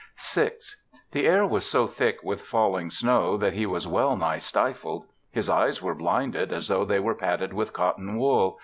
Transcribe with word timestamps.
VI 0.33 0.53
The 1.11 1.27
air 1.27 1.45
was 1.45 1.63
so 1.63 1.85
thick 1.85 2.23
with 2.23 2.41
falling 2.41 2.89
snow 2.89 3.37
that 3.37 3.53
he 3.53 3.67
was 3.67 3.85
well 3.87 4.17
nigh 4.17 4.39
stifled. 4.39 5.05
His 5.29 5.47
eyes 5.47 5.79
were 5.79 5.93
blinded 5.93 6.51
as 6.51 6.69
though 6.69 6.85
they 6.85 6.99
were 6.99 7.13
padded 7.13 7.53
with 7.53 7.71
cottonwool. 7.71 8.57